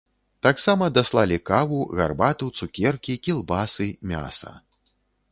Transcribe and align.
Таксама 0.45 0.85
даслалі 0.97 1.37
каву, 1.49 1.81
гарбату, 1.99 2.45
цукеркі, 2.61 3.13
кілбасы, 3.27 3.87
мяса. 4.13 4.51